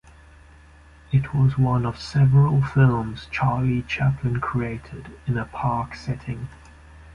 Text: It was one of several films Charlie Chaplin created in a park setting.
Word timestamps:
It 1.11 1.31
was 1.31 1.59
one 1.59 1.85
of 1.85 2.01
several 2.01 2.63
films 2.63 3.27
Charlie 3.29 3.83
Chaplin 3.83 4.39
created 4.41 5.09
in 5.27 5.37
a 5.37 5.45
park 5.45 5.93
setting. 5.93 6.47